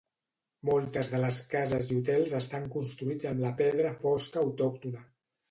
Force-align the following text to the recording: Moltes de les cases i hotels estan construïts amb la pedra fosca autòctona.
Moltes 0.69 1.11
de 1.11 1.19
les 1.23 1.41
cases 1.51 1.89
i 1.91 1.97
hotels 1.99 2.33
estan 2.39 2.65
construïts 2.77 3.29
amb 3.33 3.45
la 3.45 3.53
pedra 3.61 3.95
fosca 4.01 4.43
autòctona. 4.47 5.07